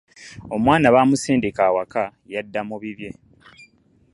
Omwana 0.55 0.87
bamusindika 0.95 1.61
awaka 1.69 2.03
yadda 2.33 2.61
mu 2.69 2.75
bibye. 2.81 3.09